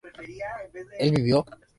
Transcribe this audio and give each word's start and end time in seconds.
¿él 0.97 1.11
vivió? 1.13 1.45